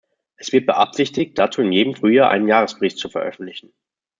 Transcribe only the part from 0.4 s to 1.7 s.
wird beabsichtigt, dazu